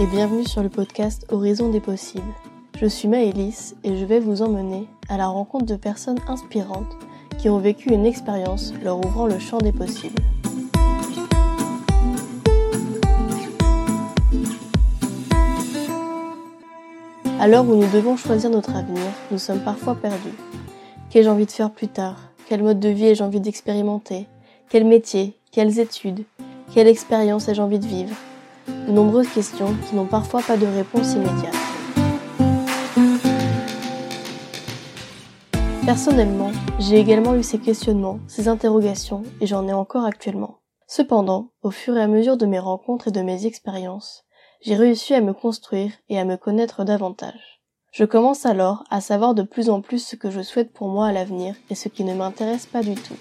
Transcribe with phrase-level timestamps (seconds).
[0.00, 2.32] et bienvenue sur le podcast Horizon des possibles.
[2.80, 6.96] Je suis Maëlys et je vais vous emmener à la rencontre de personnes inspirantes
[7.38, 10.22] qui ont vécu une expérience leur ouvrant le champ des possibles.
[17.38, 20.38] À l'heure où nous devons choisir notre avenir, nous sommes parfois perdus.
[21.10, 22.16] Qu'ai-je envie de faire plus tard?
[22.48, 24.26] Quel mode de vie ai-je envie d'expérimenter?
[24.70, 25.36] Quel métier?
[25.50, 26.24] Quelles études?
[26.72, 28.16] Quelle expérience ai-je envie de vivre?
[28.68, 31.54] De nombreuses questions qui n'ont parfois pas de réponse immédiate.
[35.84, 40.60] Personnellement, j'ai également eu ces questionnements, ces interrogations, et j'en ai encore actuellement.
[40.86, 44.24] Cependant, au fur et à mesure de mes rencontres et de mes expériences,
[44.60, 47.60] j'ai réussi à me construire et à me connaître davantage.
[47.92, 51.08] Je commence alors à savoir de plus en plus ce que je souhaite pour moi
[51.08, 53.16] à l'avenir et ce qui ne m'intéresse pas du tout.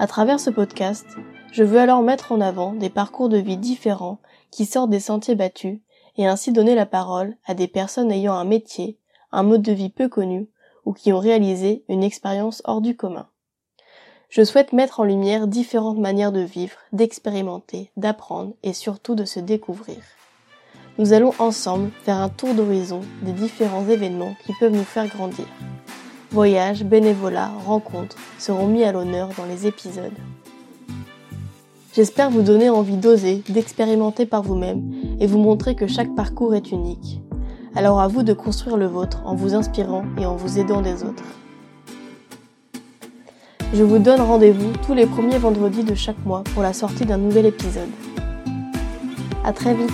[0.00, 1.06] À travers ce podcast,
[1.52, 4.18] je veux alors mettre en avant des parcours de vie différents
[4.50, 5.80] qui sortent des sentiers battus
[6.16, 8.98] et ainsi donner la parole à des personnes ayant un métier,
[9.30, 10.48] un mode de vie peu connu
[10.86, 13.28] ou qui ont réalisé une expérience hors du commun.
[14.30, 19.38] Je souhaite mettre en lumière différentes manières de vivre, d'expérimenter, d'apprendre et surtout de se
[19.38, 19.98] découvrir.
[20.96, 25.46] Nous allons ensemble faire un tour d'horizon des différents événements qui peuvent nous faire grandir.
[26.32, 30.12] Voyages, bénévolat, rencontres seront mis à l'honneur dans les épisodes.
[31.92, 36.70] J'espère vous donner envie d'oser, d'expérimenter par vous-même et vous montrer que chaque parcours est
[36.70, 37.20] unique.
[37.74, 41.02] Alors à vous de construire le vôtre en vous inspirant et en vous aidant des
[41.02, 41.24] autres.
[43.74, 47.18] Je vous donne rendez-vous tous les premiers vendredis de chaque mois pour la sortie d'un
[47.18, 47.90] nouvel épisode.
[49.44, 49.90] À très vite